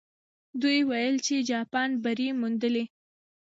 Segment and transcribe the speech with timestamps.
[0.61, 2.83] دوی وویل چې جاپان بری موندلی.